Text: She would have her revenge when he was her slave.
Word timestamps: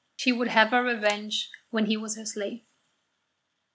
She 0.17 0.31
would 0.31 0.47
have 0.47 0.71
her 0.71 0.81
revenge 0.83 1.51
when 1.69 1.85
he 1.85 1.95
was 1.95 2.15
her 2.15 2.25
slave. 2.25 2.63